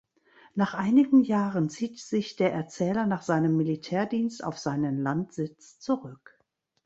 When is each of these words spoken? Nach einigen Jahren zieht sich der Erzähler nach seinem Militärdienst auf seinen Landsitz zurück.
Nach 0.55 0.73
einigen 0.73 1.21
Jahren 1.23 1.69
zieht 1.69 1.99
sich 1.99 2.35
der 2.35 2.51
Erzähler 2.53 3.05
nach 3.05 3.21
seinem 3.21 3.55
Militärdienst 3.55 4.43
auf 4.43 4.57
seinen 4.57 5.03
Landsitz 5.03 5.77
zurück. 5.77 6.39